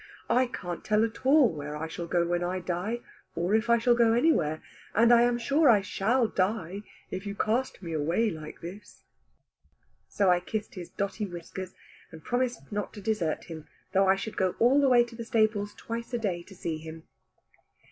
[0.31, 3.01] I can't tell at all where I shall go when I die,
[3.35, 4.59] or if I shall go anywhere;
[4.95, 6.81] and I am sure I shall die,
[7.11, 9.03] if you cast me away like this."
[10.09, 11.75] So I kissed his dotty whiskers,
[12.11, 15.23] and promised not to desert him, though I should go all the way to the
[15.23, 17.03] stables twice a day to see him.